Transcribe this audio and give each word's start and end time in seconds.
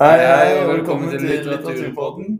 Hei, 0.00 0.16
hei, 0.16 0.52
og 0.56 0.70
velkommen 0.70 1.10
til 1.12 1.26
Litteraturpodden. 1.28 2.38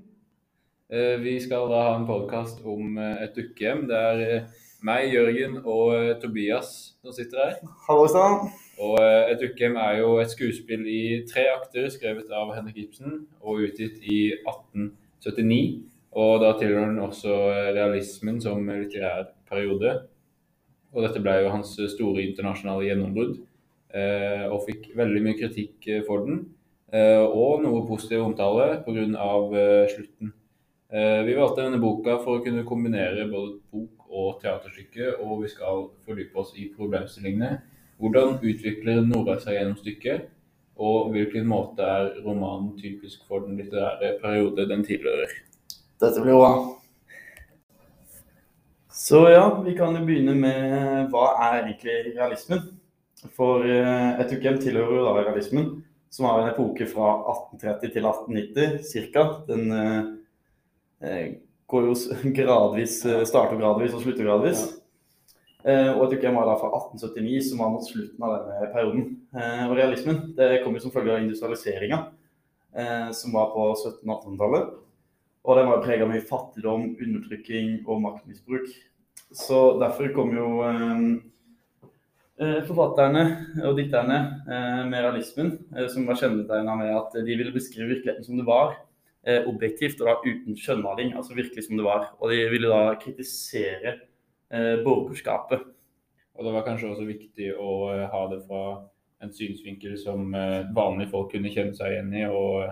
Eh, 0.88 1.18
Vi 1.20 1.34
skal 1.44 1.66
da 1.68 1.80
ha 1.84 1.96
en 1.98 2.06
podkast 2.08 2.62
om 2.64 2.94
eh, 2.96 3.18
et 3.26 3.34
dukkehjem. 3.36 3.82
Det 3.90 3.96
er 3.98 4.20
eh, 4.24 4.44
meg, 4.80 5.10
Jørgen 5.12 5.58
og 5.58 6.22
Tobias 6.22 6.70
som 7.04 7.12
sitter 7.12 7.42
her. 7.42 7.58
Hallo 7.84 8.06
sann. 8.08 8.46
Og 8.80 8.96
Et 9.02 9.42
dukkehjem 9.42 9.76
er 9.76 9.98
jo 9.98 10.14
et 10.22 10.32
skuespill 10.32 10.86
i 10.88 11.02
tre 11.28 11.44
akter 11.52 11.90
skrevet 11.92 12.32
av 12.32 12.54
Henrik 12.56 12.78
Ibsen 12.80 13.26
og 13.42 13.60
utgitt 13.66 13.98
i 14.08 14.22
1879. 14.38 15.58
Og 16.16 16.32
da 16.40 16.54
tilhører 16.56 16.94
den 16.94 17.02
også 17.04 17.36
realismen 17.76 18.38
som 18.40 18.64
litterær 18.70 19.34
periode. 19.52 19.92
Og 20.96 21.04
dette 21.04 21.20
ble 21.20 21.36
jo 21.42 21.52
hans 21.52 21.76
store 21.92 22.24
internasjonale 22.24 22.88
gjennombrudd, 22.88 23.36
og 24.48 24.64
fikk 24.64 24.88
veldig 24.96 25.22
mye 25.26 25.38
kritikk 25.42 25.90
for 26.08 26.24
den. 26.24 26.40
Eh, 26.90 27.22
og 27.22 27.62
noe 27.62 27.84
positiv 27.86 28.24
omtale 28.24 28.80
pga. 28.82 29.06
Uh, 29.06 29.86
slutten. 29.92 30.32
Eh, 30.90 31.20
vi 31.22 31.36
valgte 31.38 31.62
denne 31.62 31.78
boka 31.78 32.16
for 32.24 32.40
å 32.40 32.42
kunne 32.42 32.66
kombinere 32.66 33.28
både 33.30 33.60
bok 33.70 34.08
og 34.10 34.40
teaterstykke, 34.42 35.12
og 35.22 35.44
vi 35.44 35.50
skal 35.52 35.84
fordype 36.06 36.40
oss 36.42 36.50
i 36.58 36.66
problemstillingene. 36.74 37.60
Hvordan 38.00 38.40
utvikler 38.40 39.04
Nora 39.06 39.36
seg 39.38 39.54
gjennom 39.54 39.76
stykket, 39.78 40.26
og 40.80 41.12
hvilken 41.14 41.46
måte 41.46 41.86
er 41.86 42.10
romanen 42.24 42.72
typisk 42.80 43.22
for 43.28 43.44
den 43.44 43.60
litterære 43.60 44.16
periode 44.22 44.66
den 44.66 44.82
tilhører? 44.82 45.36
Dette 46.00 46.24
blir 46.24 46.40
bra. 46.40 46.52
Så 48.90 49.22
ja, 49.30 49.44
vi 49.62 49.76
kan 49.78 49.94
jo 49.94 50.02
begynne 50.08 50.34
med 50.34 51.12
hva 51.12 51.28
er 51.52 51.60
egentlig 51.60 52.16
realismen? 52.16 52.66
For 53.36 53.62
eh, 53.62 54.18
et 54.18 54.32
dukkehjem 54.32 54.58
tilhører 54.64 54.96
jo 54.96 55.06
da 55.06 55.14
realismen, 55.20 55.70
som 56.10 56.26
har 56.26 56.40
en 56.40 56.50
epoke 56.50 56.86
fra 56.90 57.12
1830 57.22 57.94
til 57.94 58.08
1890 58.10 59.12
ca. 59.14 59.24
Den 59.46 59.72
eh, 61.00 61.24
går 61.70 61.86
jo 61.88 61.96
gradvis, 62.38 63.00
eh, 63.06 63.24
starter 63.28 63.60
gradvis 63.60 63.94
og 63.94 64.02
slutter 64.04 64.26
gradvis. 64.26 64.64
Eh, 65.62 65.90
og 65.92 66.06
et 66.06 66.16
dukkehjem 66.16 66.38
var 66.40 66.48
da 66.48 66.56
fra 66.58 66.72
1879, 66.72 67.50
som 67.50 67.62
var 67.62 67.72
mot 67.74 67.86
slutten 67.86 68.26
av 68.26 68.36
denne 68.36 68.70
perioden. 68.74 69.08
Eh, 69.36 69.64
og 69.68 69.76
realismen 69.78 70.22
det 70.38 70.62
kom 70.64 70.76
jo 70.76 70.84
som 70.86 70.94
følge 70.94 71.14
av 71.14 71.24
industrialiseringa, 71.24 71.98
eh, 72.74 73.10
som 73.16 73.36
var 73.36 73.52
på 73.54 73.66
1700- 73.74 74.08
og 74.08 74.14
1800-tallet. 74.16 74.70
Og 75.40 75.56
den 75.56 75.70
var 75.70 75.84
prega 75.84 76.04
av 76.04 76.10
mye 76.12 76.26
fattigdom, 76.26 76.94
undertrykking 77.00 77.84
og 77.86 78.02
maktmisbruk. 78.04 78.72
Så 79.30 79.60
derfor 79.80 80.10
kom 80.16 80.34
jo 80.34 80.48
eh, 80.66 81.04
forfatterne 82.40 83.22
og 83.68 83.74
dikterne 83.76 84.18
eh, 84.48 84.84
med 84.88 85.02
realismen, 85.04 85.50
eh, 85.76 85.88
som 85.92 86.06
var 86.08 86.16
kjennetegna 86.20 86.76
med 86.80 86.92
at 86.96 87.18
de 87.26 87.36
ville 87.36 87.52
beskrive 87.52 87.90
virkeligheten 87.90 88.24
som 88.24 88.38
det 88.40 88.46
var, 88.48 88.78
eh, 89.26 89.44
objektivt 89.48 90.00
og 90.00 90.08
da 90.08 90.16
uten 90.24 90.56
skjønnmaling, 90.56 91.12
altså 91.16 91.36
virkelig 91.36 91.66
som 91.66 91.76
det 91.76 91.84
var. 91.84 92.08
Og 92.20 92.32
de 92.32 92.40
ville 92.52 92.70
da 92.70 92.94
kritisere 93.00 93.98
eh, 94.50 94.80
borgerskapet. 94.84 95.66
Og 96.38 96.46
det 96.46 96.54
var 96.54 96.64
kanskje 96.64 96.94
også 96.94 97.04
viktig 97.08 97.52
å 97.60 97.74
eh, 97.92 98.06
ha 98.08 98.22
det 98.32 98.40
fra 98.46 98.64
en 99.20 99.32
synsvinkel 99.36 99.98
som 100.00 100.32
eh, 100.34 100.62
vanlige 100.76 101.12
folk 101.12 101.32
kunne 101.34 101.52
kjenne 101.52 101.76
seg 101.76 101.92
igjen 101.92 102.14
i, 102.16 102.24
og 102.24 102.70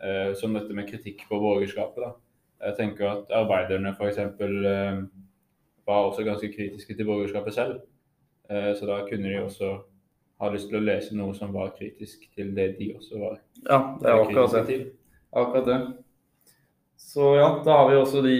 eh, 0.00 0.32
som 0.40 0.56
dette 0.56 0.72
med 0.76 0.88
kritikk 0.88 1.26
på 1.28 1.40
borgerskapet. 1.42 2.06
da. 2.06 2.14
Jeg 2.62 2.78
tenker 2.78 3.08
at 3.10 3.32
arbeiderne 3.42 3.92
f.eks. 3.92 4.22
Eh, 4.22 5.02
var 5.82 6.06
også 6.06 6.22
ganske 6.24 6.48
kritiske 6.52 6.94
til 6.94 7.08
borgerskapet 7.08 7.54
selv. 7.56 7.80
Eh, 8.50 8.72
så 8.78 8.88
da 8.88 9.02
kunne 9.08 9.30
de 9.30 9.42
også 9.42 9.72
ha 10.42 10.50
lyst 10.50 10.70
til 10.70 10.80
å 10.80 10.84
lese 10.84 11.16
noe 11.16 11.34
som 11.36 11.52
var 11.54 11.74
kritisk 11.76 12.26
til 12.34 12.50
det 12.56 12.72
de 12.80 12.92
også 12.96 13.20
var 13.20 13.36
Ja, 13.68 13.78
det 14.00 14.08
er 14.10 14.16
akkurat 14.18 14.68
det. 14.68 14.80
Akkurat 15.32 15.68
det. 15.68 15.78
Så 17.02 17.34
ja, 17.36 17.48
da 17.64 17.78
har 17.78 17.88
vi 17.90 17.96
også 18.00 18.22
de 18.24 18.36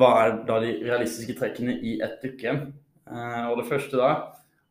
Hva 0.00 0.12
er 0.24 0.36
da 0.48 0.60
de 0.62 0.76
realistiske 0.84 1.36
trekkene 1.38 1.78
i 1.80 1.98
et 2.04 2.20
dukkehjem? 2.24 2.62
Eh, 3.08 3.42
og 3.50 3.58
det 3.60 3.68
første 3.70 4.00
da 4.00 4.12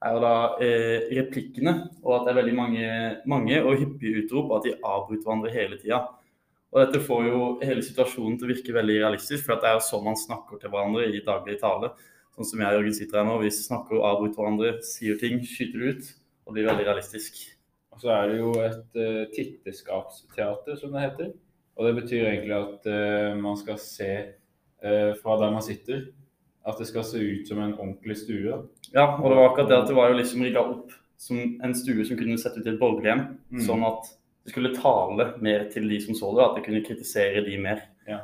er 0.02 0.16
jo 0.16 0.22
da 0.24 0.36
eh, 0.66 1.10
replikkene, 1.20 1.76
og 2.02 2.16
at 2.16 2.24
det 2.26 2.32
er 2.32 2.40
veldig 2.40 2.56
mange, 2.58 2.88
mange 3.30 3.60
og 3.62 3.78
hyppige 3.78 4.24
utrop, 4.24 4.56
at 4.58 4.66
de 4.66 4.78
avbryter 4.78 5.28
hverandre 5.28 5.54
hele 5.54 5.78
tida. 5.82 6.02
Og 6.72 6.80
dette 6.80 7.04
får 7.04 7.28
jo 7.28 7.42
hele 7.62 7.84
situasjonen 7.86 8.40
til 8.40 8.48
å 8.48 8.54
virke 8.54 8.76
veldig 8.76 8.98
realistisk, 9.04 9.46
for 9.46 9.58
at 9.58 9.64
det 9.64 9.70
er 9.70 9.78
jo 9.78 9.86
sånn 9.90 10.08
man 10.08 10.18
snakker 10.18 10.62
til 10.62 10.72
hverandre 10.74 11.10
i 11.12 11.22
daglig 11.26 11.60
tale. 11.62 11.92
Sånn 12.36 12.48
som 12.48 12.62
jeg 12.64 12.72
og 12.72 12.80
Jørgen 12.80 12.96
sitter 12.96 13.20
her 13.20 13.28
nå. 13.28 13.40
Vi 13.42 13.52
snakker 13.54 13.98
og 14.00 14.06
avbryter 14.08 14.40
hverandre, 14.40 14.74
sier 14.88 15.18
ting, 15.20 15.42
skyter 15.46 15.90
ut, 15.92 16.12
og 16.48 16.56
blir 16.56 16.70
veldig 16.70 16.88
realistisk. 16.88 17.42
Og 17.92 18.04
så 18.04 18.14
er 18.16 18.32
det 18.32 18.38
jo 18.40 18.54
et 18.64 19.00
uh, 19.02 19.24
titteskapsteater, 19.36 20.78
som 20.80 20.96
det 20.96 21.04
heter. 21.06 21.34
Og 21.76 21.88
det 21.88 21.98
betyr 22.00 22.30
egentlig 22.30 22.56
at 22.56 22.88
uh, 22.88 23.36
man 23.40 23.60
skal 23.60 23.78
se 23.84 24.10
uh, 24.86 25.12
fra 25.20 25.38
der 25.42 25.54
man 25.54 25.66
sitter, 25.66 26.08
at 26.68 26.80
det 26.80 26.88
skal 26.88 27.06
se 27.08 27.20
ut 27.20 27.50
som 27.50 27.60
en 27.60 27.76
ordentlig 27.76 28.18
stue. 28.22 28.64
Ja, 28.94 29.06
og 29.18 29.28
det 29.28 29.38
var 29.38 29.50
akkurat 29.50 29.70
det 29.72 29.80
at 29.82 29.90
det 29.90 29.98
var 29.98 30.12
jo 30.12 30.20
liksom 30.20 30.44
rigga 30.46 30.64
opp 30.64 30.96
som 31.22 31.38
en 31.42 31.76
stue 31.78 32.06
som 32.06 32.18
kunne 32.18 32.38
sett 32.42 32.58
ut 32.58 32.66
i 32.66 32.72
et 32.72 32.82
borgerhjem. 32.82 33.26
Mm. 33.52 33.64
Sånn 33.66 33.84
at 33.86 34.10
det 34.46 34.54
skulle 34.54 34.74
tale 34.74 35.28
mer 35.44 35.68
til 35.74 35.90
de 35.90 36.00
som 36.02 36.18
så 36.18 36.32
det, 36.38 36.46
at 36.46 36.56
det 36.58 36.66
kunne 36.66 36.86
kritisere 36.86 37.44
de 37.46 37.60
mer. 37.62 37.84
Ja. 38.08 38.24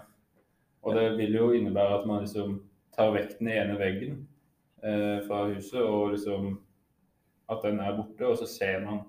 Og 0.86 0.98
det 0.98 1.12
vil 1.20 1.36
jo 1.38 1.52
innebære 1.54 2.00
at 2.00 2.08
man 2.10 2.24
liksom 2.24 2.62
tar 2.98 3.14
vekk 3.14 3.38
den 3.40 3.52
ene 3.54 3.78
veggen 3.80 4.18
eh, 4.84 5.20
fra 5.28 5.46
huset, 5.52 5.82
og 5.82 6.16
liksom 6.16 6.56
at 7.52 7.64
den 7.64 7.80
er 7.80 7.96
borte, 7.96 8.28
og 8.28 8.38
så 8.40 8.48
ser 8.50 8.82
man 8.84 9.06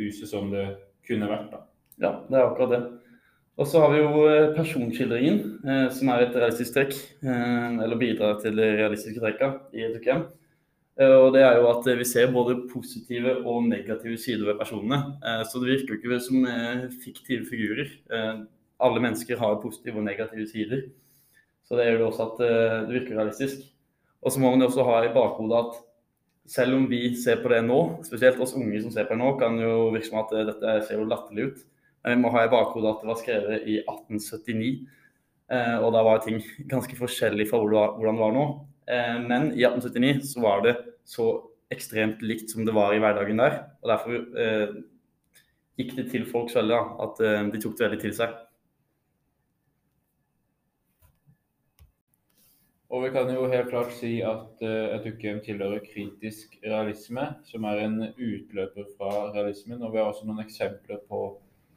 huset 0.00 0.30
som 0.30 0.48
det 0.52 0.66
kunne 1.06 1.28
vært. 1.28 1.50
da. 1.52 1.64
Ja, 2.00 2.12
det 2.28 2.38
er 2.38 2.46
akkurat 2.46 2.74
det. 2.76 2.82
Og 3.60 3.66
så 3.68 3.80
har 3.82 3.90
vi 3.92 4.00
jo 4.00 4.26
eh, 4.30 4.52
personskildringen, 4.56 5.40
eh, 5.68 5.88
som 5.92 6.08
er 6.08 6.24
et 6.24 6.36
realistisk 6.36 6.76
trekk. 6.76 6.94
Eh, 7.20 7.80
eller 7.84 7.98
bidrar 8.00 8.38
til 8.40 8.56
de 8.56 8.68
realistiske 8.78 9.20
trekkene 9.20 9.58
i 9.76 9.84
et 9.84 9.98
UKM. 9.98 10.22
Eh, 11.00 11.16
og 11.18 11.34
det 11.34 11.42
er 11.44 11.58
jo 11.58 11.66
at 11.68 11.90
eh, 11.90 11.98
vi 12.00 12.06
ser 12.08 12.32
både 12.32 12.56
positive 12.70 13.36
og 13.42 13.66
negative 13.68 14.16
sider 14.22 14.48
ved 14.48 14.62
personene. 14.62 15.02
Så 15.50 15.60
det 15.60 15.74
virker 15.74 15.92
jo 15.92 16.00
ikke 16.00 16.22
som 16.24 16.48
fiktive 17.04 17.50
figurer. 17.50 17.92
Alle 18.80 19.04
mennesker 19.04 19.36
har 19.36 19.60
positive 19.60 20.00
og 20.00 20.08
negative 20.08 20.48
sider. 20.48 20.86
Så 21.70 21.78
det 21.78 21.84
gjør 21.86 22.00
jo 22.02 22.06
også 22.08 22.24
at 22.26 22.40
eh, 22.42 22.72
det 22.88 22.96
virker 22.96 23.14
realistisk. 23.14 23.62
Og 24.26 24.32
så 24.34 24.40
må 24.42 24.50
man 24.50 24.64
jo 24.64 24.66
også 24.66 24.84
ha 24.88 24.96
i 25.06 25.12
bakhodet 25.14 25.58
at 25.60 25.76
selv 26.50 26.74
om 26.80 26.88
vi 26.90 27.12
ser 27.14 27.38
på 27.44 27.52
det 27.52 27.60
nå, 27.62 27.76
spesielt 28.02 28.40
oss 28.42 28.56
unge 28.58 28.80
som 28.82 28.90
ser 28.90 29.06
på 29.06 29.14
det 29.14 29.20
nå, 29.20 29.28
kan 29.38 29.54
jo 29.62 29.92
virke 29.94 30.08
som 30.08 30.18
at 30.24 30.34
eh, 30.34 30.48
dette 30.48 30.74
ser 30.88 30.98
jo 30.98 31.06
latterlig 31.06 31.46
ut. 31.52 31.62
Men 32.02 32.16
vi 32.16 32.24
må 32.24 32.34
ha 32.34 32.42
i 32.42 32.50
bakhodet 32.50 32.90
at 32.90 33.04
det 33.04 33.10
var 33.12 33.20
skrevet 33.20 33.70
i 33.70 33.78
1879, 33.84 34.72
eh, 35.54 35.76
og 35.78 35.94
da 35.94 36.02
var 36.08 36.24
ting 36.26 36.42
ganske 36.72 36.98
forskjellig 36.98 37.46
fra 37.52 37.62
hvordan 37.62 38.18
det 38.18 38.26
var 38.26 38.34
nå. 38.34 38.50
Men 38.90 39.52
i 39.54 39.62
1879 39.62 40.24
så 40.32 40.40
var 40.42 40.64
det 40.64 40.72
så 41.06 41.30
ekstremt 41.70 42.24
likt 42.26 42.50
som 42.50 42.64
det 42.66 42.72
var 42.74 42.90
i 42.90 42.98
hverdagen 42.98 43.38
der. 43.38 43.60
Og 43.84 43.92
derfor 43.92 44.16
gikk 45.78 45.92
det 45.94 46.08
til 46.10 46.24
folk 46.26 46.50
veldig 46.50 46.74
da, 46.74 46.80
at 47.06 47.52
de 47.52 47.60
tok 47.62 47.76
det 47.78 47.86
veldig 47.86 48.00
til 48.02 48.16
seg. 48.16 48.34
Og 52.90 53.04
vi 53.04 53.12
kan 53.14 53.28
jo 53.30 53.46
helt 53.46 53.68
klart 53.70 53.92
si 53.94 54.16
at 54.26 54.64
uh, 54.66 54.96
et 54.96 55.04
dukkehjem 55.06 55.38
tilhører 55.44 55.84
kritisk 55.84 56.56
realisme, 56.64 57.28
som 57.46 57.68
er 57.70 57.84
en 57.84 58.00
utløper 58.10 58.88
fra 58.96 59.30
realismen. 59.30 59.78
Og 59.82 59.92
vi 59.92 60.00
har 60.00 60.10
også 60.10 60.26
noen 60.26 60.42
eksempler 60.42 60.98
på 61.06 61.20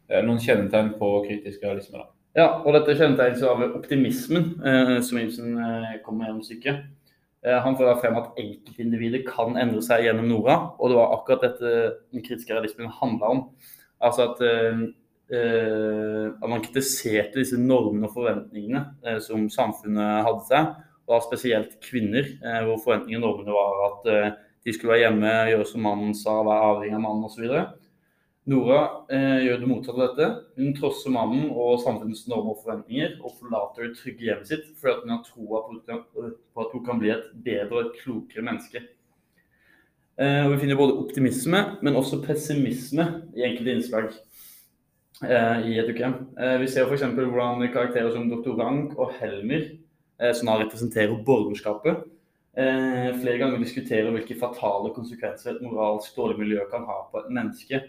eh, 0.09 0.23
noen 0.25 0.41
kjennetegn 0.41 0.95
på 0.97 1.11
kritisk 1.27 1.61
realisme. 1.67 2.01
da. 2.01 2.09
Ja, 2.33 2.47
og 2.65 2.73
dette 2.73 2.95
kjennetegnes 2.97 3.43
av 3.45 3.61
optimismen 3.67 4.55
eh, 4.65 4.95
som 5.05 5.19
Ibsen 5.21 5.53
eh, 5.61 5.91
kommer 6.05 6.25
gjennom 6.25 6.41
stykket. 6.47 6.79
Eh, 7.45 7.59
han 7.61 7.77
får 7.77 7.91
da 7.91 7.93
frem 8.01 8.17
at 8.17 8.39
enkeltindividet 8.41 9.21
kan 9.27 9.53
endre 9.61 9.83
seg 9.85 10.07
gjennom 10.07 10.31
Nora, 10.31 10.55
og 10.79 10.89
det 10.89 10.97
var 10.97 11.13
akkurat 11.19 11.45
dette 11.45 11.73
den 12.09 12.23
kritiske 12.25 12.55
realismen 12.55 12.89
handla 13.01 13.29
om. 13.35 13.43
Altså 14.01 14.31
at, 14.31 14.41
eh, 14.47 14.81
eh, 15.37 16.25
at 16.33 16.49
man 16.49 16.65
kritiserte 16.65 17.37
disse 17.43 17.59
normene 17.59 18.09
og 18.09 18.17
forventningene 18.17 18.81
eh, 19.05 19.19
som 19.21 19.45
samfunnet 19.53 20.25
hadde 20.25 20.47
seg, 20.49 20.73
da 21.13 21.21
spesielt 21.23 21.77
kvinner, 21.83 22.27
eh, 22.41 22.59
hvor 22.67 22.81
forventningene 22.83 23.23
og 23.23 23.39
normene 23.39 23.55
var 23.55 23.85
at 23.87 24.09
eh, 24.11 24.35
de 24.65 24.73
skulle 24.73 24.95
være 24.95 25.05
hjemme, 25.05 25.31
gjøre 25.51 25.69
som 25.69 25.85
mannen 25.85 26.13
sa, 26.17 26.39
være 26.45 26.69
avhengig 26.71 26.97
av 26.97 27.03
mannen 27.05 27.27
osv. 27.29 27.55
Nora 28.51 28.79
eh, 29.13 29.45
gjør 29.45 29.61
det 29.61 29.69
motsatte 29.71 29.99
av 29.99 30.09
dette. 30.09 30.29
Hun 30.59 30.73
trosser 30.75 31.15
mannen 31.15 31.51
og 31.51 31.77
samfunnets 31.83 32.25
normer 32.31 32.57
og 32.57 32.65
forventninger, 32.65 33.15
og 33.23 33.37
forlater 33.39 33.87
det 33.87 34.01
trygge 34.01 34.27
hjemmet 34.27 34.51
sitt 34.51 34.67
fordi 34.81 35.05
hun 35.05 35.15
har 35.15 35.23
troa 35.27 35.63
på, 35.69 36.27
på 36.33 36.65
at 36.65 36.75
hun 36.75 36.85
kan 36.87 36.99
bli 36.99 37.13
et 37.13 37.29
bedre 37.45 37.85
og 37.85 37.95
klokere 38.01 38.43
menneske. 38.43 38.83
Og 40.13 40.51
vi 40.51 40.59
finner 40.61 40.77
både 40.77 40.93
optimisme, 41.01 41.59
men 41.81 41.95
også 41.97 42.19
pessimisme 42.21 43.05
i 43.33 43.47
enkelte 43.47 43.73
innslag 43.73 44.11
i 45.23 45.77
et. 45.79 45.99
Eh, 45.99 46.57
vi 46.59 46.67
ser 46.67 46.87
f.eks. 46.87 47.05
hvordan 47.15 47.63
karakterer 47.71 48.11
som 48.11 48.29
Dr. 48.29 48.57
Rank 48.59 48.97
og 48.97 49.13
Helmer, 49.19 49.69
som 50.19 50.47
da 50.47 50.59
representerer 50.61 51.23
borgerskapet, 51.25 52.03
eh, 52.57 53.09
flere 53.17 53.39
ganger 53.41 53.61
diskuterer 53.63 54.11
hvilke 54.13 54.37
fatale 54.39 54.93
konsekvenser 54.95 55.55
et 55.55 55.63
moralsk 55.65 56.15
dårlig 56.15 56.39
miljø 56.43 56.65
kan 56.71 56.85
ha 56.87 56.99
på 57.11 57.23
et 57.23 57.31
menneske. 57.33 57.81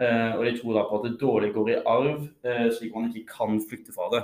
Eh, 0.00 0.32
og 0.38 0.46
de 0.46 0.54
tror 0.56 0.76
da 0.76 0.86
på 0.88 0.98
at 0.98 1.06
det 1.06 1.20
dårlige 1.20 1.54
går 1.54 1.70
i 1.74 1.80
arv, 1.84 2.28
eh, 2.44 2.68
slik 2.72 2.94
man 2.94 3.10
ikke 3.10 3.34
kan 3.36 3.60
flykte 3.60 3.92
fra 3.92 4.08
det. 4.14 4.22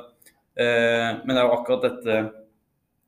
Eh, 0.57 1.21
men 1.25 1.35
det 1.35 1.43
er 1.43 1.49
jo 1.49 1.57
akkurat 1.59 1.85
dette 1.85 2.17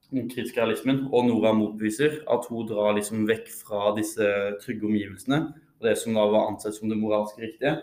den 0.09 0.29
kritiske 0.29 0.61
realismen 0.61 1.07
og 1.13 1.27
Nora 1.29 1.53
motbeviser, 1.53 2.21
at 2.29 2.45
hun 2.49 2.69
drar 2.69 2.95
liksom 2.97 3.27
vekk 3.29 3.49
fra 3.53 3.95
disse 3.97 4.25
trygge 4.63 4.89
omgivelsene 4.89 5.41
og 5.79 5.85
det 5.85 5.97
som 6.01 6.17
da 6.17 6.25
var 6.27 6.49
ansett 6.49 6.75
som 6.75 6.89
det 6.89 6.99
moralske 6.99 7.43
riktige, 7.45 7.75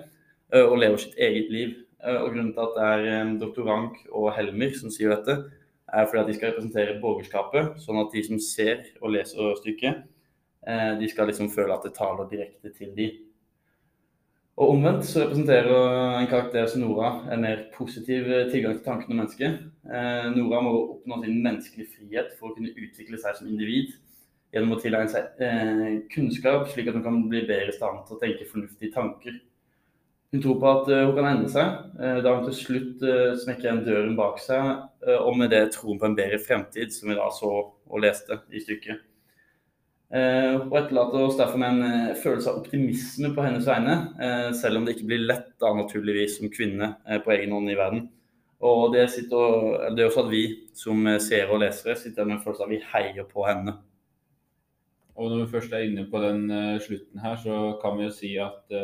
og 0.51 0.77
lever 0.81 0.97
sitt 0.99 1.13
eget 1.15 1.51
liv. 1.53 1.75
Og 2.03 2.33
Grunnen 2.33 2.51
til 2.51 2.65
at 2.65 2.73
det 2.75 2.87
er 3.13 3.29
doktor 3.39 3.69
Rank 3.69 4.01
og 4.11 4.33
Helmer 4.35 4.73
som 4.75 4.91
sier 4.91 5.13
dette, 5.13 5.51
er 5.93 6.07
fordi 6.09 6.21
at 6.23 6.29
de 6.29 6.35
skal 6.37 6.51
representere 6.53 6.97
borgerskapet, 7.01 7.75
sånn 7.83 8.01
at 8.01 8.13
de 8.13 8.23
som 8.25 8.41
ser 8.41 8.87
og 9.01 9.13
leser 9.13 9.53
stykket, 9.61 10.03
de 10.99 11.07
skal 11.11 11.29
liksom 11.29 11.51
føle 11.53 11.75
at 11.75 11.83
det 11.85 11.91
taler 11.93 12.25
direkte 12.31 12.71
til 12.73 12.95
de. 12.97 13.11
Og 14.55 14.69
omvendt 14.71 15.03
så 15.03 15.25
representerer 15.25 16.19
en 16.21 16.29
karakter 16.31 16.67
som 16.71 16.79
Nora 16.85 17.09
en 17.33 17.41
mer 17.43 17.65
positiv 17.75 18.29
eh, 18.31 18.45
tilgang 18.51 18.77
til 18.77 18.85
tankene 18.85 19.11
om 19.11 19.17
mennesket. 19.19 19.57
Eh, 19.83 20.27
Nora 20.31 20.61
må 20.63 20.71
oppnå 20.93 21.17
sin 21.25 21.41
menneskelige 21.43 21.91
frihet 21.97 22.29
for 22.37 22.53
å 22.53 22.55
kunne 22.55 22.71
utvikle 22.71 23.19
seg 23.19 23.35
som 23.35 23.49
individ 23.51 23.91
gjennom 24.55 24.77
å 24.77 24.79
tilegne 24.79 25.11
seg 25.11 25.43
eh, 25.43 25.97
kunnskap, 26.13 26.69
slik 26.71 26.87
at 26.87 26.95
hun 26.95 27.03
kan 27.03 27.19
bli 27.27 27.43
bedre 27.49 27.73
i 27.73 27.75
stand 27.75 28.05
til 28.07 28.15
å 28.15 28.21
tenke 28.21 28.47
fornuftige 28.47 28.95
tanker. 28.95 29.35
Hun 30.35 30.41
tror 30.43 30.57
på 30.59 30.67
at 30.67 30.89
uh, 30.91 31.01
hun 31.07 31.13
kan 31.15 31.29
endre 31.29 31.47
seg, 31.47 31.75
uh, 31.95 32.17
da 32.19 32.33
hun 32.35 32.49
til 32.49 32.55
slutt 32.57 33.03
uh, 33.07 33.37
smekker 33.39 33.69
igjen 33.69 33.85
døren 33.85 34.17
bak 34.17 34.41
seg, 34.43 34.81
og 35.15 35.37
med 35.39 35.53
det 35.53 35.69
troen 35.71 35.99
på 36.01 36.09
en 36.09 36.17
bedre 36.17 36.41
fremtid, 36.43 36.91
som 36.91 37.07
vi 37.07 37.15
da 37.15 37.29
så 37.31 37.51
og 37.71 38.01
leste 38.03 38.41
i 38.51 38.59
stykket. 38.59 39.03
Hun 40.09 40.73
etterlater 40.75 41.23
oss 41.23 41.37
derfor 41.37 41.59
med 41.61 41.75
en 41.75 41.85
eh, 41.85 42.17
følelse 42.19 42.51
av 42.51 42.59
optimisme 42.61 43.31
på 43.35 43.45
hennes 43.45 43.65
vegne, 43.67 43.95
eh, 44.21 44.49
selv 44.57 44.79
om 44.79 44.85
det 44.85 44.95
ikke 44.95 45.07
blir 45.09 45.23
lett 45.25 45.47
da 45.61 45.71
naturligvis 45.75 46.37
som 46.37 46.51
kvinne 46.53 46.91
på 47.25 47.33
egen 47.35 47.55
hånd 47.55 47.71
i 47.73 47.77
verden. 47.79 48.05
Og 48.65 48.93
det, 48.93 49.07
sitter, 49.13 49.89
det 49.93 50.03
er 50.03 50.09
også 50.09 50.25
at 50.27 50.31
vi 50.31 50.43
som 50.77 51.09
seere 51.21 51.51
og 51.51 51.61
lesere 51.65 51.97
sitter 51.99 52.27
med 52.27 52.37
en 52.37 52.43
følelse 52.45 52.63
av 52.63 52.69
at 52.69 52.75
vi 52.75 52.83
heier 52.93 53.27
på 53.29 53.45
henne. 53.45 53.75
Og 55.15 55.31
når 55.31 55.43
vi 55.43 55.51
først 55.53 55.73
er 55.73 55.87
inne 55.87 56.07
på 56.11 56.21
den 56.23 56.47
slutten 56.83 57.21
her, 57.23 57.35
så 57.41 57.59
kan 57.81 57.99
vi 57.99 58.07
jo 58.07 58.15
si 58.15 58.31
at 58.41 58.79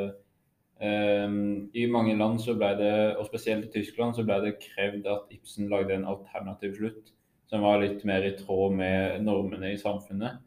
i 0.81 1.83
mange 1.93 2.15
land, 2.17 2.39
så 2.41 2.55
ble 2.57 2.71
det, 2.79 2.93
og 3.21 3.27
spesielt 3.27 3.67
i 3.67 3.71
Tyskland, 3.75 4.15
så 4.17 4.23
ble 4.25 4.39
det 4.41 4.55
krevd 4.63 5.05
at 5.11 5.33
Ibsen 5.35 5.67
lagde 5.69 5.93
en 5.93 6.07
alternativ 6.09 6.73
slutt 6.79 7.11
som 7.51 7.61
var 7.61 7.81
litt 7.83 8.05
mer 8.07 8.23
i 8.23 8.31
tråd 8.37 8.77
med 8.79 9.25
normene 9.27 9.73
i 9.73 9.79
samfunnet. 9.79 10.39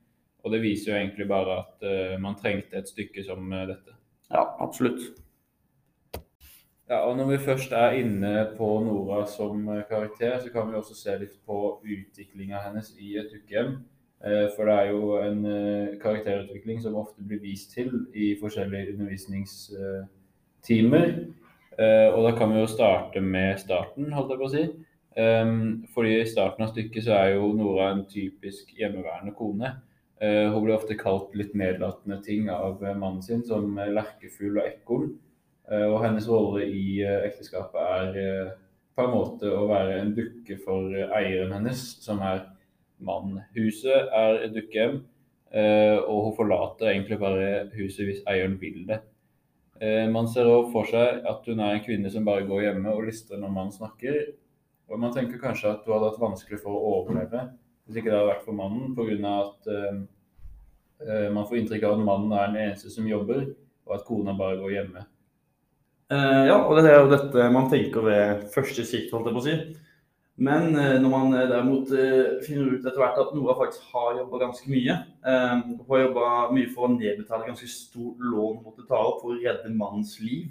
Og 0.45 0.53
det 0.53 0.63
viser 0.65 0.91
jo 0.91 0.97
egentlig 0.97 1.27
bare 1.29 1.59
at 1.61 1.85
uh, 1.85 2.15
man 2.21 2.39
trengte 2.41 2.81
et 2.81 2.89
stykke 2.89 3.25
som 3.27 3.45
uh, 3.53 3.67
dette. 3.69 3.93
Ja, 4.33 4.47
absolutt. 4.65 5.03
Ja, 6.89 7.05
og 7.05 7.17
Når 7.17 7.31
vi 7.31 7.45
først 7.45 7.73
er 7.73 7.97
inne 8.01 8.33
på 8.57 8.69
Nora 8.85 9.27
som 9.29 9.69
uh, 9.69 9.83
karakter, 9.89 10.39
så 10.41 10.53
kan 10.53 10.71
vi 10.71 10.81
også 10.81 10.97
se 10.97 11.19
litt 11.21 11.37
på 11.45 11.61
utviklinga 11.85 12.65
hennes 12.65 12.95
i 12.97 13.19
et 13.21 13.33
ukehjem. 13.33 13.83
For 14.57 14.65
det 14.65 14.75
er 14.75 14.87
jo 14.89 15.17
en 15.21 15.41
karakterutvikling 16.01 16.79
som 16.81 16.95
ofte 16.97 17.21
blir 17.21 17.43
vist 17.43 17.75
til 17.77 17.91
i 18.17 18.31
forskjellige 18.41 18.95
undervisningstimer. 20.65 21.31
Og 22.15 22.21
da 22.23 22.31
kan 22.39 22.53
vi 22.53 22.61
jo 22.61 22.67
starte 22.71 23.21
med 23.21 23.59
starten, 23.59 24.13
holdt 24.15 24.31
jeg 24.31 24.39
på 24.39 24.47
å 24.47 24.53
si. 24.53 24.65
Fordi 25.95 26.13
i 26.21 26.29
starten 26.31 26.65
av 26.65 26.71
stykket 26.71 27.07
så 27.07 27.17
er 27.17 27.33
jo 27.35 27.53
Nora 27.55 27.91
en 27.91 28.05
typisk 28.07 28.71
hjemmeværende 28.79 29.35
kone. 29.35 29.73
Uh, 30.23 30.55
hun 30.55 30.63
blir 30.63 30.77
ofte 30.77 30.95
kalt 30.95 31.35
litt 31.35 31.57
nedlatende 31.59 32.21
ting 32.23 32.47
av 32.49 32.79
uh, 32.79 32.93
mannen 32.95 33.23
sin, 33.23 33.43
som 33.45 33.75
lerkefugl 33.75 34.61
og 34.61 34.69
ekorn. 34.69 35.09
og 35.65 36.03
hennes 36.05 36.27
rolle 36.29 36.67
i 36.69 37.01
ekteskapet 37.03 37.81
er 37.81 38.51
på 38.95 39.05
en 39.07 39.15
måte 39.15 39.49
å 39.49 39.63
være 39.65 39.95
en 39.97 40.11
dukke 40.13 40.59
for 40.61 40.93
eieren 41.17 41.55
hennes, 41.57 41.81
som 42.05 42.21
er 42.21 42.43
mannen. 43.01 43.41
Huset 43.57 44.13
er 44.13 44.43
et 44.45 44.53
dukkehjem, 44.53 44.99
og 46.05 46.19
hun 46.27 46.37
forlater 46.37 46.91
egentlig 46.91 47.17
bare 47.19 47.49
huset 47.79 48.05
hvis 48.11 48.21
eieren 48.29 48.59
vil 48.61 48.85
det. 48.91 49.01
Man 50.15 50.29
ser 50.31 50.47
òg 50.47 50.69
for 50.71 50.87
seg 50.87 51.25
at 51.27 51.47
hun 51.51 51.59
er 51.61 51.75
en 51.75 51.83
kvinne 51.83 52.11
som 52.13 52.25
bare 52.25 52.47
går 52.47 52.61
hjemme 52.63 52.93
og 52.95 53.09
lister 53.09 53.41
når 53.41 53.51
mannen 53.53 53.75
snakker. 53.75 54.21
Og 54.87 55.01
man 55.03 55.13
tenker 55.13 55.41
kanskje 55.43 55.73
at 55.73 55.87
hun 55.87 55.97
hadde 55.97 56.13
hatt 56.13 56.23
vanskelig 56.23 56.61
for 56.63 56.77
å 56.77 56.93
overleve 57.01 57.43
hvis 57.85 58.01
ikke 58.01 58.11
det 58.11 58.17
hadde 58.17 58.31
vært 58.31 58.45
for 58.47 58.57
mannen, 58.57 58.95
pga. 58.97 59.33
at 59.45 59.69
uh, 59.69 61.27
man 61.35 61.49
får 61.49 61.59
inntrykk 61.61 61.83
av 61.85 61.99
at 61.99 62.07
mannen 62.07 62.33
er 62.33 62.47
den 62.53 62.61
eneste 62.63 62.93
som 62.93 63.09
jobber, 63.09 63.43
og 63.85 63.97
at 63.99 64.07
kona 64.09 64.33
bare 64.39 64.57
går 64.61 64.73
hjemme. 64.79 65.03
Uh, 66.13 66.45
ja, 66.49 66.57
og 66.57 66.79
det 66.79 66.89
er 66.89 67.03
jo 67.03 67.11
dette 67.13 67.49
man 67.53 67.69
tenker 67.73 68.07
ved 68.07 68.47
første 68.55 68.87
sikt, 68.89 69.13
holdt 69.13 69.29
jeg 69.29 69.37
på 69.37 69.43
å 69.43 69.45
si. 69.45 69.57
Men 70.37 70.73
uh, 70.75 70.97
når 70.99 71.11
man 71.13 71.35
derimot 71.37 71.93
finner 72.43 72.73
ut 72.73 72.83
etter 72.83 72.99
hvert 72.99 73.21
at 73.23 73.35
Nora 73.37 73.55
faktisk 73.59 73.93
har 73.95 74.17
jobba 74.19 74.41
ganske 74.43 74.71
mye, 74.71 74.97
hun 75.23 75.85
har 75.89 76.03
jobba 76.03 76.31
mye 76.57 76.73
for 76.75 76.89
å 76.89 76.97
nedbetale 76.97 77.47
ganske 77.47 77.69
stort 77.71 78.19
lån 78.19 78.59
hun 78.59 78.65
måtte 78.65 78.89
ta 78.89 78.99
opp 78.99 79.21
for 79.23 79.35
å 79.35 79.39
redde 79.39 79.71
mannens 79.71 80.17
liv 80.19 80.51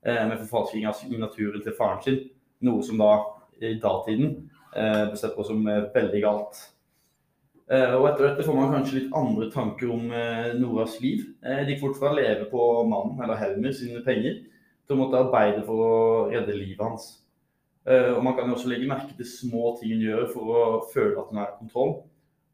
med 0.00 0.38
forfalsking 0.40 0.88
av 0.88 0.96
signaturen 0.96 1.60
til 1.60 1.76
faren 1.76 2.00
sin, 2.06 2.18
noe 2.64 2.80
som 2.86 2.98
da 3.02 3.12
i 3.60 3.74
datiden 3.82 4.34
ble 4.72 5.20
sett 5.20 5.36
på 5.36 5.44
som 5.44 5.60
veldig 5.66 6.24
galt. 6.24 6.64
Eh, 7.68 7.94
og 7.98 8.06
etter 8.08 8.30
dette 8.30 8.44
får 8.46 8.54
man 8.56 8.70
kanskje 8.72 8.94
litt 8.96 9.16
andre 9.16 9.50
tanker 9.52 9.90
om 9.92 10.12
eh, 10.14 10.54
Noras 10.56 10.94
liv. 11.02 11.26
Det 11.44 11.66
de 11.66 11.74
gikk 11.74 11.82
fort 11.82 11.98
fra 12.00 12.14
å 12.14 12.16
leve 12.16 12.46
på 12.48 12.68
mannen, 12.88 13.18
eller 13.20 13.36
Helmer, 13.36 13.74
sine 13.76 14.00
penger, 14.06 14.38
til 14.88 14.96
å 14.96 15.00
måtte 15.02 15.20
arbeide 15.20 15.66
for 15.66 15.82
å 15.84 15.98
redde 16.32 16.56
livet 16.56 16.80
hans. 16.80 17.10
Og 17.88 18.20
Man 18.24 18.34
kan 18.36 18.50
jo 18.50 18.56
også 18.56 18.68
legge 18.68 18.88
merke 18.90 19.14
til 19.16 19.24
små 19.24 19.70
ting 19.78 19.94
hun 19.94 20.02
gjør 20.04 20.26
for 20.34 20.50
å 20.52 20.62
føle 20.92 21.16
at 21.16 21.30
hun 21.30 21.38
er 21.40 21.52
i 21.52 21.58
kontroll. 21.60 21.94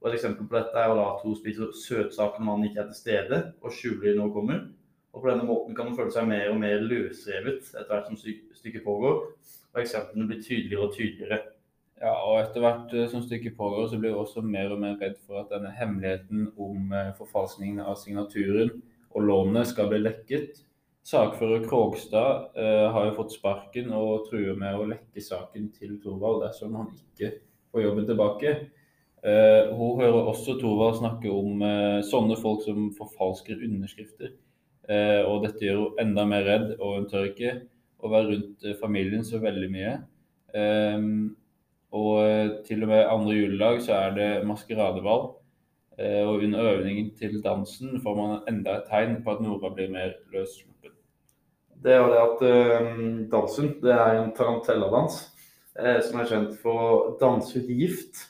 Og 0.04 0.10
Et 0.10 0.14
eksempel 0.18 0.46
på 0.46 0.54
dette 0.54 0.78
er 0.78 0.90
jo 0.90 0.98
da 0.98 1.04
at 1.14 1.22
hun 1.24 1.34
spiser 1.38 1.72
søtsaker 1.80 2.42
når 2.42 2.58
man 2.58 2.66
ikke 2.68 2.82
er 2.82 2.90
til 2.90 2.98
stede, 2.98 3.38
og 3.64 3.72
skjuler 3.72 4.14
når 4.14 4.28
hun 4.28 4.34
kommer. 4.34 4.60
Og 5.14 5.22
På 5.22 5.30
denne 5.30 5.46
måten 5.48 5.74
kan 5.74 5.88
hun 5.88 5.96
føle 5.96 6.12
seg 6.12 6.28
mer 6.28 6.50
og 6.52 6.60
mer 6.60 6.84
løsrevet 6.84 7.70
etter 7.72 7.90
hvert 7.90 8.10
som 8.10 8.18
stykket 8.20 8.84
pågår. 8.84 9.20
Og 9.74 9.80
eksemplene 9.80 10.28
blir 10.28 10.42
tydeligere 10.42 10.88
og 10.88 10.94
tydeligere. 10.94 11.40
Ja, 12.02 12.12
og 12.26 12.40
etter 12.42 12.60
hvert 12.60 12.92
eh, 12.92 13.06
som 13.08 13.22
stykket 13.24 13.56
pågår, 13.56 13.86
så 13.88 13.98
blir 13.98 14.10
jeg 14.10 14.18
også 14.20 14.42
mer 14.44 14.74
og 14.74 14.82
mer 14.82 14.98
redd 15.00 15.16
for 15.24 15.40
at 15.40 15.52
denne 15.54 15.70
hemmeligheten 15.72 16.50
om 16.60 16.92
eh, 16.92 17.12
forfalskningen 17.16 17.80
av 17.80 17.96
signaturen 18.02 18.74
og 19.14 19.28
lånet 19.28 19.70
skal 19.70 19.88
bli 19.88 20.02
lekket. 20.02 20.60
Sakfører 21.04 21.66
Krogstad 21.68 22.56
eh, 22.56 22.86
har 22.92 23.10
jo 23.10 23.16
fått 23.18 23.34
sparken 23.36 23.90
og 23.92 24.30
truer 24.30 24.56
med 24.56 24.78
å 24.78 24.86
lekke 24.88 25.20
saken 25.20 25.68
til 25.76 25.98
Thorvald 26.00 26.40
dersom 26.46 26.78
han 26.78 26.88
ikke 26.96 27.34
får 27.74 27.84
jobben 27.84 28.08
tilbake. 28.08 28.54
Eh, 29.24 29.68
hun 29.76 30.00
hører 30.00 30.30
også 30.32 30.56
Thorvald 30.60 30.96
snakke 31.02 31.28
om 31.28 31.60
eh, 31.64 32.00
sånne 32.08 32.40
folk 32.40 32.64
som 32.64 32.88
forfalsker 32.96 33.60
underskrifter. 33.68 34.32
Eh, 34.88 35.20
og 35.28 35.44
dette 35.44 35.64
gjør 35.64 35.82
hun 35.82 36.02
enda 36.06 36.24
mer 36.28 36.48
redd, 36.48 36.74
og 36.78 36.98
hun 36.98 37.08
tør 37.12 37.28
ikke 37.30 37.54
å 38.04 38.10
være 38.12 38.30
rundt 38.32 38.68
familien 38.80 39.24
så 39.24 39.40
veldig 39.44 39.70
mye. 39.76 39.94
Og 41.94 42.12
eh, 42.24 42.50
til 42.66 42.84
og 42.84 42.90
med 42.90 43.06
andre 43.06 43.36
juledag 43.38 43.80
så 43.84 43.98
er 44.00 44.14
det 44.18 44.28
maskeradeball. 44.48 45.34
Eh, 45.98 46.22
og 46.26 46.42
under 46.42 46.70
øvningen 46.72 47.12
til 47.18 47.42
dansen 47.44 48.00
får 48.02 48.16
man 48.18 48.38
enda 48.50 48.80
et 48.80 48.88
tegn 48.90 49.20
på 49.22 49.36
at 49.36 49.44
Nora 49.44 49.70
blir 49.74 49.92
mer 49.92 50.16
løssluppen. 50.32 50.73
Det 51.84 51.96
jo 51.98 52.10
det 52.12 52.20
at 52.22 52.44
uh, 52.48 52.92
dansen 53.32 53.74
det 53.82 53.92
er 53.92 54.18
en 54.18 54.30
tarantelladans 54.36 55.18
uh, 55.76 55.98
som 56.04 56.20
er 56.20 56.30
kjent 56.30 56.54
for 56.62 56.84
å 56.84 56.94
danse 57.20 57.60
ut 57.60 57.68
gift. 57.68 58.22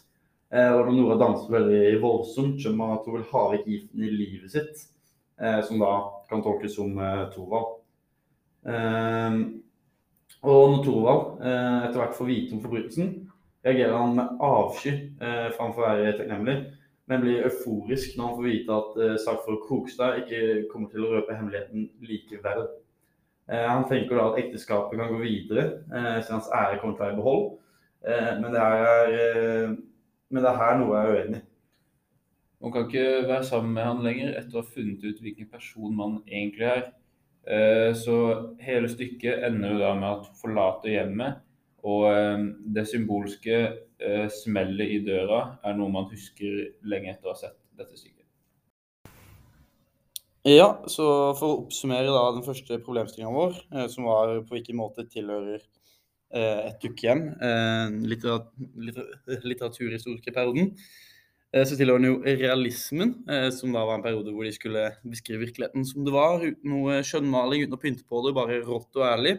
Uh, 0.55 0.73
og 0.75 0.89
når 0.89 0.97
Nora 0.97 1.19
danser 1.23 1.55
veldig 1.55 1.85
voldsomt, 2.03 2.59
skjønner 2.59 2.81
man 2.81 2.97
at 2.97 3.07
hun 3.07 3.19
vil 3.19 3.29
ha 3.31 3.45
vekk 3.53 3.69
giften 3.71 4.07
i 4.07 4.11
livet 4.15 4.57
sitt. 4.57 4.89
som 5.67 5.81
da 5.83 5.95
kan 6.31 6.45
tolkes 6.45 6.77
som 6.77 6.93
uh, 6.95 7.27
Thorvald. 7.33 7.81
og 10.43 10.67
når 10.71 10.85
Thorvald 10.85 11.25
etter 11.43 11.99
hvert 11.99 12.15
får 12.15 12.29
vite 12.29 12.55
om 12.55 12.61
forbrytelsen, 12.63 13.09
reagerer 13.65 13.97
han 13.97 14.17
med 14.17 14.41
avsky 14.41 14.93
eh, 15.21 15.51
framfor 15.57 15.85
å 15.85 15.91
være 15.91 16.17
takknemlig, 16.19 16.57
men 17.09 17.23
blir 17.23 17.47
euforisk 17.49 18.17
når 18.17 18.27
han 18.27 18.37
får 18.39 18.49
vite 18.49 18.79
at 18.79 18.99
eh, 19.01 19.15
Sakfor 19.25 19.61
Krokstad 19.65 20.23
ikke 20.23 20.65
kommer 20.73 20.93
til 20.93 21.07
å 21.07 21.13
røpe 21.15 21.37
hemmeligheten 21.37 21.89
likevel. 22.05 22.67
Eh, 23.51 23.67
han 23.69 23.85
tenker 23.91 24.17
da 24.17 24.31
at 24.31 24.41
ekteskapet 24.41 24.99
kan 24.99 25.13
gå 25.13 25.21
videre, 25.21 25.67
så 26.25 26.39
hans 26.39 26.49
ære 26.49 26.79
kommer 26.81 26.97
til 26.97 27.05
å 27.05 27.07
være 27.07 27.17
i 27.17 27.21
behold. 27.21 27.45
Eh, 28.05 28.41
men, 28.41 28.53
det 28.53 28.61
er, 28.61 29.13
eh, 29.13 29.77
men 30.31 30.45
det 30.45 30.51
er 30.51 30.61
her 30.61 30.79
noe 30.81 30.97
jeg 30.97 31.05
er 31.05 31.19
uenig. 31.19 31.43
Man 32.65 32.73
kan 32.73 32.87
ikke 32.89 33.29
være 33.29 33.45
sammen 33.45 33.73
med 33.77 33.85
han 33.85 34.05
lenger 34.05 34.37
etter 34.39 34.59
å 34.59 34.63
ha 34.63 34.75
funnet 34.75 35.05
ut 35.05 35.23
hvilken 35.25 35.49
person 35.53 35.97
man 35.97 36.19
egentlig 36.29 36.69
er. 36.69 36.85
Eh, 37.45 37.91
så 37.97 38.19
hele 38.65 38.89
stykket 38.89 39.45
ender 39.49 39.75
jo 39.75 39.81
da 39.83 39.93
med 39.99 40.09
at 40.11 40.29
hun 40.31 40.39
forlater 40.41 40.95
hjemmet 40.95 41.43
og 41.85 42.07
eh, 42.09 42.47
det 42.77 42.87
symbolske 42.89 43.59
eh, 44.01 44.29
smellet 44.33 44.95
i 44.97 45.03
døra 45.05 45.43
er 45.61 45.77
noe 45.77 45.93
man 45.93 46.09
husker 46.09 46.71
lenge 46.89 47.13
etter 47.13 47.29
å 47.29 47.35
ha 47.35 47.43
sett 47.43 47.59
dette 47.77 47.99
stykket. 48.01 48.14
Ja, 50.45 50.67
så 50.93 51.05
for 51.39 51.47
å 51.49 51.61
oppsummere 51.63 52.11
da 52.13 52.25
den 52.35 52.45
første 52.45 52.77
problemstillinga 52.85 53.31
vår, 53.33 53.55
eh, 53.73 53.87
som 53.89 54.05
var 54.05 54.35
på 54.45 54.59
hvilken 54.59 54.77
måte 54.77 55.07
tilhører 55.09 55.57
eh, 55.57 56.59
et 56.69 56.83
dukkehjem 56.83 57.23
eh, 57.33 57.95
litterat 58.11 58.51
litteraturhistoriske 58.77 60.35
perioden, 60.37 60.75
så 61.55 61.79
tilhører 61.79 62.03
den 62.03 62.09
jo 62.09 62.35
realismen, 62.43 63.13
som 63.55 63.71
da 63.71 63.85
var 63.87 64.01
en 64.01 64.03
periode 64.03 64.33
hvor 64.35 64.43
de 64.43 64.51
skulle 64.51 64.89
beskrive 65.07 65.45
virkeligheten 65.45 65.85
som 65.87 66.03
det 66.03 66.11
var, 66.11 66.43
uten 66.43 66.73
noe 66.73 66.97
skjønnmaling, 67.07 67.63
uten 67.63 67.77
å 67.77 67.79
pynte 67.79 68.03
på 68.11 68.25
det, 68.25 68.33
bare 68.35 68.57
rått 68.67 68.99
og 68.99 69.05
ærlig. 69.07 69.37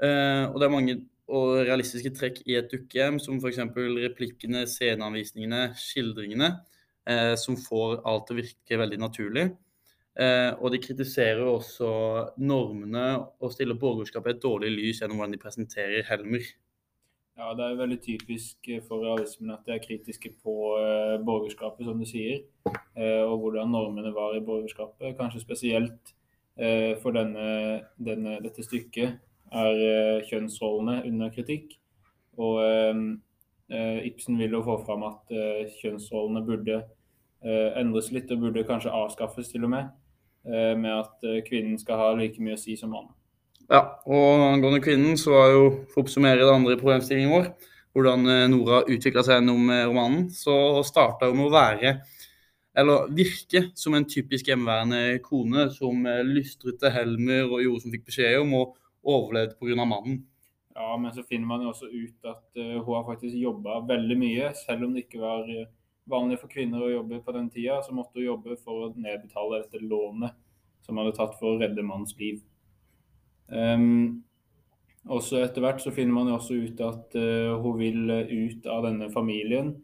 Og 0.00 0.56
det 0.56 0.64
er 0.64 0.72
mange 0.72 0.94
og 1.28 1.58
realistiske 1.68 2.14
trekk 2.16 2.40
i 2.48 2.56
et 2.56 2.72
dukkehjem, 2.72 3.20
som 3.20 3.36
f.eks. 3.36 3.60
replikkene, 4.06 4.64
sceneanvisningene, 4.64 5.74
skildringene, 5.76 6.54
som 7.44 7.60
får 7.68 8.00
alt 8.00 8.30
til 8.30 8.38
å 8.38 8.40
virke 8.40 8.80
veldig 8.80 9.04
naturlig. 9.04 9.50
Eh, 10.18 10.50
og 10.58 10.72
de 10.74 10.80
kritiserer 10.82 11.44
også 11.46 11.90
normene 12.42 13.04
og 13.38 13.52
stiller 13.54 13.78
borgerskapet 13.78 14.36
et 14.36 14.42
dårlig 14.42 14.72
lys 14.74 15.02
gjennom 15.02 15.20
hvordan 15.20 15.36
de 15.36 15.42
presenterer 15.42 16.08
Helmer. 16.08 16.48
Ja, 17.40 17.54
det 17.56 17.64
er 17.64 17.78
veldig 17.78 18.00
typisk 18.04 18.68
for 18.88 19.00
realismen 19.00 19.54
at 19.54 19.62
de 19.64 19.72
er 19.72 19.80
kritiske 19.80 20.32
på 20.42 20.54
eh, 20.76 21.14
borgerskapet, 21.24 21.86
som 21.86 21.96
du 21.96 22.04
sier. 22.04 22.42
Eh, 22.68 23.22
og 23.22 23.38
hvordan 23.40 23.70
normene 23.72 24.12
var 24.12 24.34
i 24.36 24.42
borgerskapet. 24.44 25.14
Kanskje 25.16 25.40
spesielt 25.40 26.12
eh, 26.58 26.98
for 27.00 27.16
denne, 27.16 27.80
denne, 27.96 28.36
dette 28.44 28.66
stykket 28.66 29.16
er 29.56 29.80
eh, 29.86 30.26
kjønnsrollene 30.28 30.98
under 31.08 31.32
kritikk. 31.32 31.78
Og 32.36 32.60
eh, 32.66 34.04
Ibsen 34.10 34.36
vil 34.36 34.58
jo 34.58 34.64
få 34.66 34.80
fram 34.82 35.04
at 35.06 35.28
kjønnsrollene 35.78 36.40
burde 36.42 36.80
endres 37.78 38.08
litt, 38.10 38.32
og 38.34 38.42
burde 38.42 38.64
kanskje 38.66 38.90
avskaffes 38.90 39.52
til 39.52 39.62
og 39.68 39.70
med. 39.70 39.92
Eh, 40.46 40.76
med 40.78 40.92
at 40.94 41.26
eh, 41.26 41.42
kvinnen 41.44 41.76
skal 41.78 41.98
ha 42.00 42.12
like 42.16 42.40
mye 42.40 42.56
å 42.56 42.60
si 42.60 42.72
som 42.78 42.94
mannen. 42.94 43.12
Ja, 43.70 43.82
og 44.08 44.46
angående 44.46 44.80
kvinnen, 44.82 45.18
så 45.20 45.34
er 45.36 45.50
jo, 45.52 45.66
for 45.90 46.00
å 46.00 46.04
oppsummere 46.06 46.40
det 46.40 46.54
andre 46.54 46.78
problemstillingen 46.80 47.34
vår, 47.34 47.50
hvordan 47.92 48.24
eh, 48.32 48.46
Nora 48.48 48.80
utvikla 48.88 49.24
seg 49.26 49.36
gjennom 49.36 49.68
romanen, 49.68 50.24
så 50.32 50.80
starta 50.86 51.28
hun 51.28 51.42
med 51.42 51.50
å 51.50 51.52
være, 51.52 51.92
eller 52.80 53.12
virke, 53.12 53.66
som 53.76 53.98
en 53.98 54.08
typisk 54.08 54.48
hjemmeværende 54.48 55.20
kone 55.26 55.66
som 55.74 56.06
lystret 56.24 56.78
til 56.80 56.94
Helmer 56.94 57.50
og 57.50 57.64
gjorde 57.64 57.84
som 57.84 57.92
fikk 57.92 58.06
beskjed 58.08 58.40
om, 58.40 58.54
og 58.56 58.76
overlevde 59.04 59.58
pga. 59.58 59.84
mannen. 59.84 60.22
Ja, 60.72 60.94
men 60.96 61.12
så 61.12 61.26
finner 61.26 61.50
man 61.50 61.66
jo 61.66 61.74
også 61.74 61.90
ut 61.90 62.30
at 62.30 62.56
hun 62.56 62.94
har 62.94 63.04
faktisk 63.10 63.36
jobba 63.36 63.82
veldig 63.90 64.16
mye, 64.16 64.52
selv 64.56 64.86
om 64.86 64.94
det 64.94 65.04
ikke 65.04 65.20
var 65.20 65.50
vanlig 66.08 66.40
for 66.40 66.52
kvinner 66.52 66.82
å 66.84 66.92
jobbe 66.92 67.20
på 67.24 67.34
den 67.36 67.50
tida, 67.52 67.80
så 67.84 67.94
måtte 67.94 68.20
hun 68.20 68.30
jobbe 68.30 68.56
for 68.60 68.86
å 68.86 68.92
nedbetale 68.94 69.62
dette 69.64 69.82
lånet 69.84 70.36
som 70.86 70.98
hadde 71.00 71.14
tatt 71.16 71.36
for 71.38 71.54
å 71.54 71.60
redde 71.60 71.84
mannens 71.86 72.16
liv. 72.18 72.40
Um, 73.50 74.22
også 75.10 75.40
etter 75.42 75.64
hvert 75.64 75.82
så 75.82 75.92
finner 75.94 76.14
man 76.14 76.30
jo 76.30 76.36
også 76.38 76.58
ut 76.60 76.80
at 76.84 77.16
uh, 77.18 77.56
hun 77.62 77.78
vil 77.80 78.10
ut 78.10 78.68
av 78.70 78.86
denne 78.88 79.10
familien. 79.12 79.74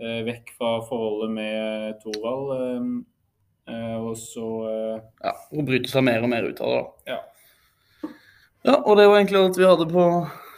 Uh, 0.00 0.22
vekk 0.26 0.54
fra 0.58 0.76
forholdet 0.88 1.34
med 1.36 1.98
Thorvald. 2.02 2.54
Um, 2.78 2.94
uh, 3.70 3.98
og 4.10 4.14
så 4.20 4.48
Ja, 5.22 5.34
hun 5.52 5.68
bryter 5.68 5.90
seg 5.90 6.06
mer 6.06 6.24
og 6.24 6.32
mer 6.32 6.48
ut 6.48 6.62
av 6.64 6.72
det, 6.72 6.80
da. 6.80 7.16
Ja. 7.16 8.14
ja, 8.70 8.78
og 8.78 8.96
det 9.00 9.08
var 9.10 9.20
egentlig 9.20 9.42
alt 9.42 9.60
vi 9.60 9.68
hadde 9.68 9.90
på, 9.90 10.08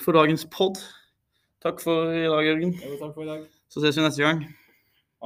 for 0.05 0.21
dagens 0.21 0.47
pod. 0.53 0.81
Takk 1.65 1.83
for 1.83 2.13
i 2.15 2.29
dag, 2.29 2.47
Jørgen. 2.47 2.77
Ja, 2.79 2.95
takk 3.01 3.17
for 3.17 3.27
i 3.27 3.33
dag. 3.33 3.45
Så 3.73 3.83
ses 3.83 3.99
vi 3.99 4.07
neste 4.07 4.23
gang. 4.23 4.47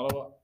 Ha 0.00 0.04
det 0.08 0.14
bra. 0.14 0.39